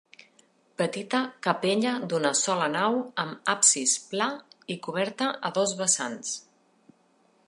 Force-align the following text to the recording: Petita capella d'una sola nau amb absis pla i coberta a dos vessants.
Petita 0.81 1.19
capella 1.47 1.91
d'una 2.13 2.31
sola 2.39 2.69
nau 2.77 2.97
amb 3.25 3.53
absis 3.55 3.95
pla 4.13 4.29
i 4.77 4.79
coberta 4.87 5.31
a 5.51 5.55
dos 5.59 5.79
vessants. 5.83 6.33